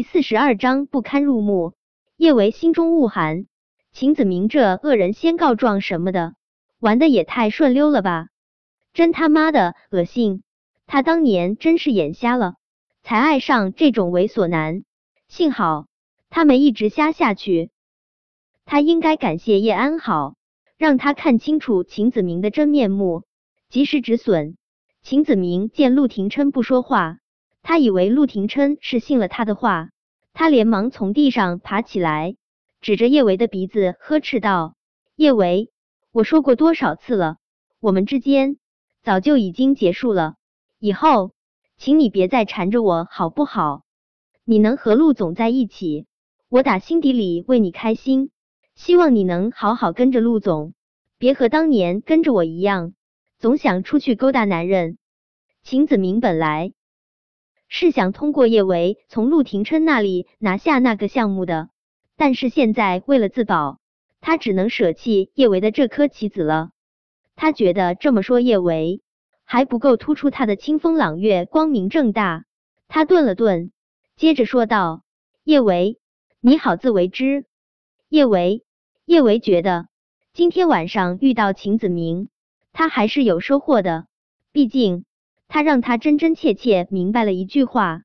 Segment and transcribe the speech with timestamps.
[0.00, 1.74] 第四十二章不堪入目。
[2.16, 3.44] 叶维心中恶寒，
[3.92, 6.32] 秦子明这恶人先告状什么的，
[6.78, 8.28] 玩的也太顺溜了吧！
[8.94, 10.42] 真他妈的恶心！
[10.86, 12.54] 他当年真是眼瞎了，
[13.02, 14.84] 才爱上这种猥琐男。
[15.28, 15.86] 幸好
[16.30, 17.70] 他没一直瞎下去。
[18.64, 20.34] 他应该感谢叶安好，
[20.78, 23.24] 让他看清楚秦子明的真面目，
[23.68, 24.56] 及时止损。
[25.02, 27.18] 秦子明见陆廷琛不说话。
[27.62, 29.90] 他以为陆廷琛是信了他的话，
[30.32, 32.36] 他连忙从地上爬起来，
[32.80, 34.74] 指着叶维的鼻子呵斥道
[35.14, 35.70] ：“叶维，
[36.12, 37.36] 我说过多少次了，
[37.78, 38.56] 我们之间
[39.02, 40.34] 早就已经结束了，
[40.78, 41.32] 以后
[41.76, 43.82] 请你别再缠着我，好不好？
[44.44, 46.06] 你能和陆总在一起，
[46.48, 48.30] 我打心底里为你开心。
[48.74, 50.72] 希望你能好好跟着陆总，
[51.18, 52.94] 别和当年跟着我一样，
[53.38, 54.96] 总想出去勾搭男人。”
[55.62, 56.72] 秦子明本来。
[57.72, 61.70] 是想通过叶维从陆廷琛那里拿下那个项目的，
[62.16, 63.78] 但是现在为了自保，
[64.20, 66.70] 他只能舍弃叶维的这颗棋子了。
[67.36, 69.02] 他觉得这么说叶维
[69.44, 72.44] 还不够突出他的清风朗月、光明正大。
[72.88, 73.70] 他顿了顿，
[74.16, 75.04] 接着说道
[75.44, 76.00] ：“叶维，
[76.40, 77.46] 你好自为之。”
[78.10, 78.64] 叶维，
[79.04, 79.86] 叶维觉得
[80.32, 82.30] 今天晚上遇到秦子明，
[82.72, 84.08] 他还是有收获的，
[84.50, 85.04] 毕竟。
[85.52, 88.04] 他让他真真切切明白了一句话：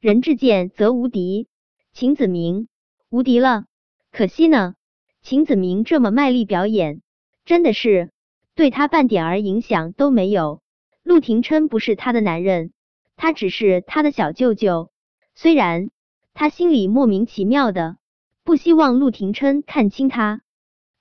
[0.00, 1.48] 人至贱则无敌。
[1.94, 2.68] 秦子明
[3.08, 3.64] 无敌了，
[4.12, 4.74] 可惜呢。
[5.22, 7.00] 秦子明这么卖力表演，
[7.46, 8.10] 真的是
[8.54, 10.60] 对他半点儿影响都没有。
[11.02, 12.74] 陆廷琛不是他的男人，
[13.16, 14.90] 他只是他的小舅舅。
[15.34, 15.88] 虽然
[16.34, 17.96] 他心里莫名其妙的
[18.44, 20.42] 不希望陆廷琛看清他。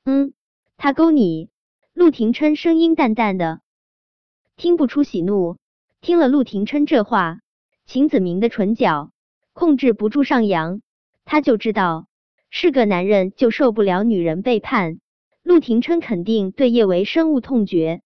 [0.05, 0.33] 嗯，
[0.77, 1.49] 他勾你？
[1.93, 3.59] 陆廷琛声音淡淡的，
[4.55, 5.57] 听不出喜怒。
[6.03, 7.39] 听了陆廷琛这话，
[7.85, 9.13] 秦子明的唇角
[9.53, 10.81] 控制不住上扬。
[11.23, 12.07] 他就知道
[12.49, 14.99] 是个男人就受不了女人背叛，
[15.43, 18.01] 陆廷琛肯定对叶维深恶痛绝。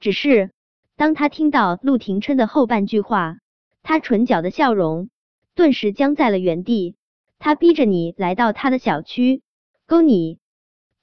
[0.00, 0.50] 只是
[0.96, 3.36] 当他听到陆廷琛的后半句话，
[3.84, 5.08] 他唇角的笑容
[5.54, 6.96] 顿时僵在了原地。
[7.38, 9.42] 他逼着你来到他的小区
[9.86, 10.40] 勾你。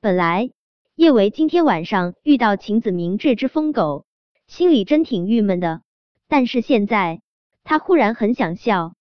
[0.01, 0.51] 本来
[0.95, 4.05] 叶维今天晚上遇到秦子明这只疯狗，
[4.47, 5.83] 心里真挺郁闷的。
[6.27, 7.21] 但是现在，
[7.63, 8.93] 他忽然很想笑。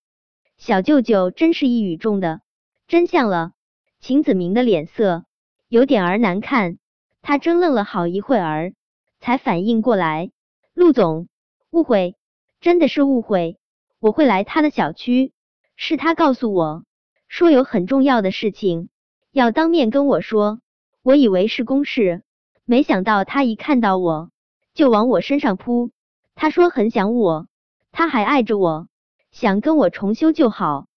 [0.57, 2.41] 小舅舅真是一语中的
[2.87, 3.51] 真相了。
[3.99, 5.25] 秦子明的脸色
[5.67, 6.77] 有点儿难看，
[7.21, 8.73] 他怔愣了好一会儿，
[9.19, 10.31] 才反应过来。
[10.73, 11.27] 陆总，
[11.71, 12.15] 误会，
[12.61, 13.57] 真的是误会。
[13.99, 15.33] 我会来他的小区，
[15.75, 16.83] 是他告诉我
[17.27, 18.89] 说有很重要的事情
[19.31, 20.59] 要当面跟我说。
[21.01, 22.23] 我以为是公事，
[22.65, 24.29] 没想到他一看到我
[24.75, 25.91] 就往我身上扑。
[26.35, 27.47] 他说很想我，
[27.93, 28.89] 他还爱着我，
[29.31, 30.87] 想跟我重修旧好。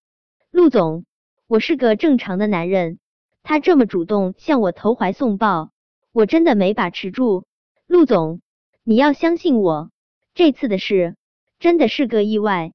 [0.50, 1.04] 陆总，
[1.47, 2.99] 我是个正常的男人，
[3.44, 5.71] 他这么主动向我投怀送抱，
[6.12, 7.47] 我真的没把持住。
[7.87, 8.41] 陆总，
[8.82, 9.91] 你要相信我，
[10.34, 11.16] 这次的事
[11.60, 12.72] 真的是个意外。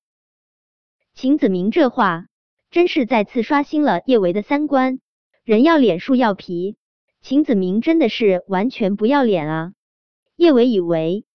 [1.14, 2.28] 秦子明这话
[2.72, 5.00] 真是再次刷新了叶维的三观。
[5.44, 6.78] 人要脸树要皮，
[7.22, 9.74] 秦子明真的是完全不要脸啊！
[10.38, 11.26] 叶维以为。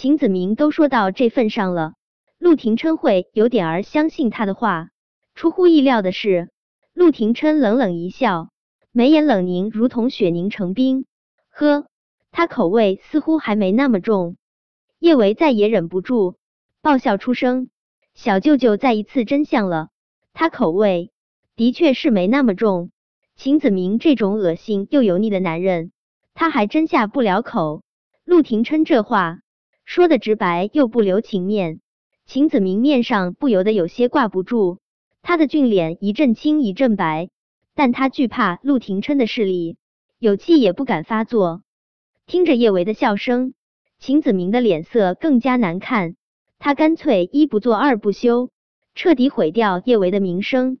[0.00, 1.94] 秦子明都说到这份上了，
[2.38, 4.90] 陆廷琛会有点儿相信他的话。
[5.34, 6.50] 出乎意料的是，
[6.94, 8.50] 陆廷琛冷冷一笑，
[8.92, 11.04] 眉眼冷凝，如同雪凝成冰。
[11.50, 11.88] 呵，
[12.30, 14.36] 他口味似乎还没那么重。
[15.00, 16.36] 叶维再也忍不住，
[16.80, 17.68] 爆笑出声。
[18.14, 19.88] 小舅舅再一次真相了，
[20.32, 21.10] 他口味
[21.56, 22.92] 的确是没那么重。
[23.34, 25.90] 秦子明这种恶心又油腻的男人，
[26.34, 27.82] 他还真下不了口。
[28.24, 29.40] 陆廷琛这话。
[29.88, 31.80] 说的直白又不留情面，
[32.26, 34.76] 秦子明面上不由得有些挂不住，
[35.22, 37.30] 他的俊脸一阵青一阵白，
[37.74, 39.78] 但他惧怕陆廷琛的势力，
[40.18, 41.62] 有气也不敢发作。
[42.26, 43.54] 听着叶维的笑声，
[43.98, 46.16] 秦子明的脸色更加难看，
[46.58, 48.50] 他干脆一不做二不休，
[48.94, 50.76] 彻底毁掉叶维的名声。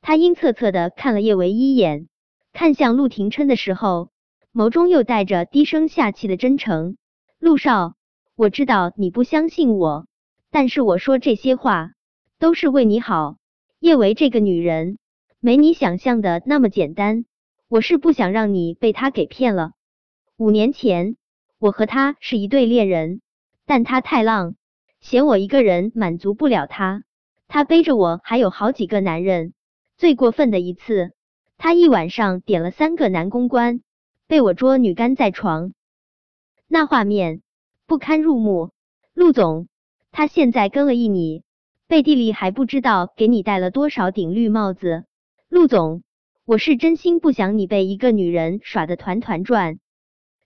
[0.00, 2.06] 他阴恻恻的看了叶维一眼，
[2.52, 4.10] 看向陆廷琛的时候，
[4.54, 6.96] 眸中又带着低声下气的真诚。
[7.40, 7.96] 陆少。
[8.38, 10.06] 我知道你不相信我，
[10.50, 11.92] 但是我说这些话
[12.38, 13.38] 都是为你好。
[13.80, 14.98] 叶维这个女人
[15.40, 17.24] 没你想象的那么简单，
[17.66, 19.72] 我是不想让你被她给骗了。
[20.36, 21.16] 五年前
[21.58, 23.22] 我和她是一对恋人，
[23.64, 24.54] 但她太浪，
[25.00, 27.04] 嫌我一个人满足不了她，
[27.48, 29.54] 她背着我还有好几个男人。
[29.96, 31.12] 最过分的一次，
[31.56, 33.80] 她一晚上点了三个男公关，
[34.26, 35.72] 被我捉女干在床，
[36.68, 37.40] 那画面。
[37.88, 38.70] 不堪入目，
[39.14, 39.68] 陆总，
[40.10, 41.44] 他现在跟了一你，
[41.86, 45.04] 背地里还不知道给你戴了多少顶绿帽子。
[45.48, 46.02] 陆总，
[46.44, 49.78] 我是真心不想你被一个女人耍得团团转。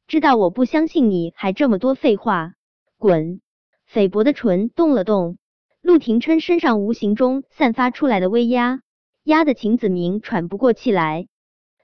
[0.07, 2.53] 知道我不相信你还这么多废话，
[2.99, 3.41] 滚！
[3.87, 5.39] 菲薄的唇动了动，
[5.81, 8.83] 陆廷琛身上无形中散发出来的威压，
[9.25, 11.27] 压得秦子明喘不过气来。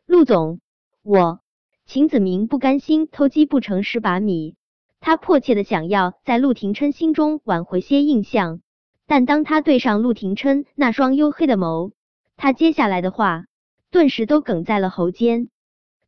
[0.04, 0.60] 陆总，
[1.02, 1.40] 我
[1.86, 4.54] 秦子明不甘心偷鸡不成蚀把米，
[5.06, 8.60] 他迫切的想要在陆廷琛心中挽回些印象，
[9.06, 11.92] 但当他对上陆廷琛那双黝黑的眸，
[12.36, 13.44] 他接下来的话
[13.92, 15.48] 顿时都哽在了喉间。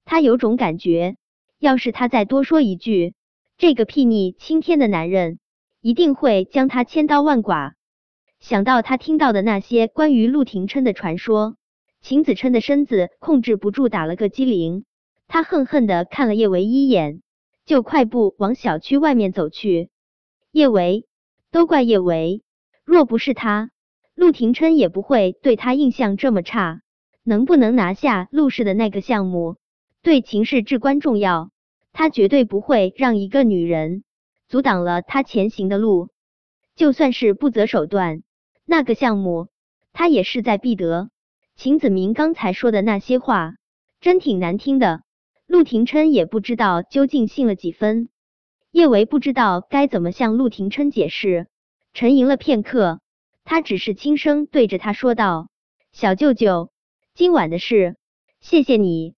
[0.04, 1.14] 他有种感觉。
[1.60, 3.14] 要是他再多说一句，
[3.56, 5.38] 这个睥睨青天的男人
[5.80, 7.74] 一定会将他千刀万剐。
[8.40, 11.54] 想到他听到的那些关于陆廷琛的传说，
[12.00, 14.84] 秦子琛的身子控制不住打了个激灵。
[15.28, 17.22] 他恨恨的看了叶维一眼，
[17.68, 19.90] 就快步往小区外面走去。
[20.52, 21.06] 叶维，
[21.50, 22.42] 都怪叶维，
[22.82, 23.70] 若不是他，
[24.14, 26.80] 陆廷琛也不会对他印象这么差。
[27.24, 29.56] 能不能拿下陆氏的那个项目？
[30.00, 31.50] 对秦氏至关重要，
[31.92, 34.02] 他绝对不会让一个女人
[34.48, 36.08] 阻挡了他前行的路。
[36.74, 38.22] 就算是不择手段，
[38.64, 39.48] 那个项目
[39.92, 41.10] 他也势在必得。
[41.54, 43.56] 秦子明刚才说的那些话
[44.00, 45.02] 真挺难听的，
[45.48, 48.10] 陆廷琛也不知道究竟信了几分。
[48.70, 51.46] 叶维不知道该怎么向陆廷琛解释，
[51.94, 53.00] 沉吟了片刻，
[53.44, 55.48] 他只是轻声对着他说道
[55.90, 56.70] ：“小舅舅，
[57.14, 57.96] 今晚的事，
[58.40, 59.14] 谢谢你。”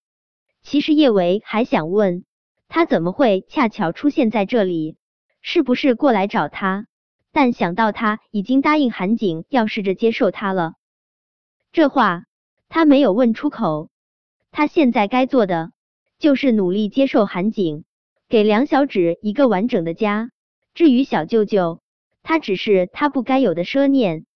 [0.63, 2.25] 其实叶维还想问，
[2.69, 4.97] 他怎么会恰巧出现在这里？
[5.43, 6.87] 是不是过来找他？
[7.33, 10.75] 但想到他已经答应韩景要试着接受他了，
[11.73, 12.23] 这话
[12.69, 13.91] 他没有问出口。
[14.53, 15.73] 他现在该做的
[16.21, 17.85] 就是努力接受韩景，
[18.29, 20.31] 给梁小芷一个完整的家。
[20.75, 21.81] 至于小舅舅，
[22.23, 24.27] 他只是他不该有的奢念。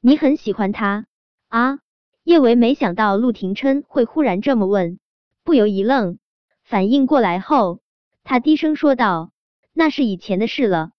[0.00, 1.06] 你很喜欢他
[1.48, 1.80] 啊？
[2.22, 5.00] 叶维没想到陆廷琛会忽然这么问。
[5.42, 6.18] 不由一愣，
[6.62, 7.80] 反应过来后，
[8.22, 9.32] 他低声说道
[9.74, 10.92] ：“那是以前的事了。”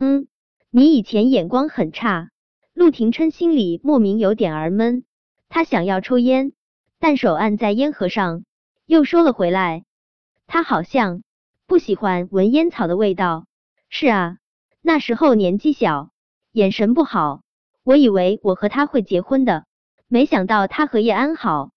[0.00, 0.26] 嗯，
[0.70, 2.30] 你以前眼光很差。
[2.72, 5.04] 陆廷琛心里莫名有点儿闷，
[5.50, 6.52] 他想要抽烟，
[6.98, 8.45] 但手按在烟盒上，
[8.86, 9.84] 又收了回来。
[10.46, 11.22] 他好像
[11.66, 13.46] 不喜欢闻烟草的味道。
[13.88, 14.38] 是啊，
[14.80, 16.10] 那时候年纪小，
[16.52, 17.42] 眼神不好。
[17.82, 19.64] 我以为我和他会结婚的，
[20.08, 21.70] 没想到他和叶安好。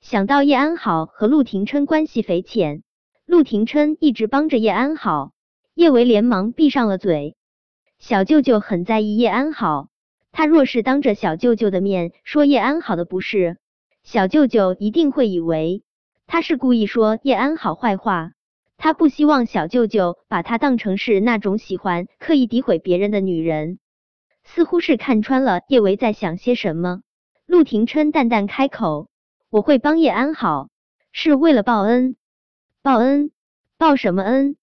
[0.00, 2.82] 想到叶安好和陆廷琛关系匪浅，
[3.24, 5.32] 陆廷琛一直帮着叶安好，
[5.74, 7.36] 叶维连忙闭上了嘴。
[7.98, 9.88] 小舅舅很在意叶安好，
[10.32, 13.58] 他若是当着小舅舅的面说叶安好的不是，
[14.02, 15.82] 小舅舅一定会以为
[16.32, 18.32] 他是故意说叶安好坏话。
[18.78, 23.78] 他不希望小舅舅把他当成是那种喜欢刻意诋毁别人的女人。
[24.42, 27.02] 似乎是看穿了叶维在想些什么，
[27.44, 29.10] 陆廷琛淡淡开口。
[29.50, 30.70] 我会帮叶安好，
[31.12, 32.16] 是为了报恩。
[32.80, 33.30] 报恩？
[33.76, 34.56] 报什么恩？